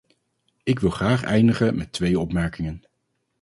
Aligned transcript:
Ik 0.63 0.79
wil 0.79 0.89
graag 0.89 1.23
eindigen 1.23 1.75
met 1.75 1.91
twee 1.91 2.19
opmerkingen. 2.19 2.85